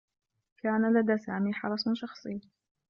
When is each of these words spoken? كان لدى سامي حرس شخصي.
كان 0.57 0.93
لدى 0.99 1.17
سامي 1.17 1.53
حرس 1.53 1.89
شخصي. 1.93 2.41